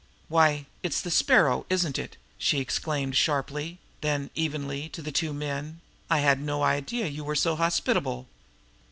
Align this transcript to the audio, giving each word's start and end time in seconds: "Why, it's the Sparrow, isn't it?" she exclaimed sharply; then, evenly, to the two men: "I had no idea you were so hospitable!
"Why, 0.29 0.65
it's 0.81 0.99
the 0.99 1.11
Sparrow, 1.11 1.67
isn't 1.69 1.99
it?" 1.99 2.17
she 2.39 2.57
exclaimed 2.59 3.15
sharply; 3.15 3.77
then, 4.01 4.31
evenly, 4.33 4.89
to 4.89 5.01
the 5.03 5.11
two 5.11 5.31
men: 5.31 5.79
"I 6.09 6.21
had 6.21 6.41
no 6.41 6.63
idea 6.63 7.05
you 7.05 7.23
were 7.23 7.35
so 7.35 7.55
hospitable! 7.55 8.27